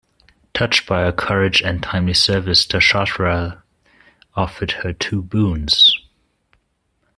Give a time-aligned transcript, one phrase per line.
[0.55, 3.61] Touched by her courage and timely service, Dasharatha
[4.35, 5.91] offered her two boons.